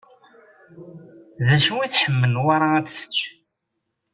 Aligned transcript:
D 1.45 1.47
acu 1.55 1.73
i 1.79 1.87
tḥemmel 1.89 2.29
Newwara 2.33 2.67
ad 2.79 2.85
t-tečč? 2.87 3.17